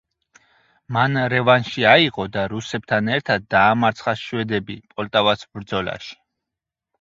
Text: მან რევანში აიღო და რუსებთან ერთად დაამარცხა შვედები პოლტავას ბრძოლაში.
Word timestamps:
მან 0.95 1.17
რევანში 1.33 1.85
აიღო 1.89 2.25
და 2.37 2.45
რუსებთან 2.53 3.11
ერთად 3.17 3.45
დაამარცხა 3.57 4.15
შვედები 4.23 4.79
პოლტავას 4.97 5.47
ბრძოლაში. 5.59 6.19